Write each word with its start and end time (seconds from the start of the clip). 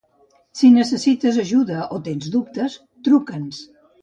si 0.61 0.69
necessites 0.77 1.37
ajuda 1.43 1.77
o 1.99 2.01
tens 2.09 2.31
dubtes, 2.37 2.79
truca'ns 3.11 3.63